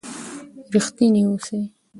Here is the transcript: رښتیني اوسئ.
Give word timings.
رښتیني 0.73 1.21
اوسئ. 1.27 1.61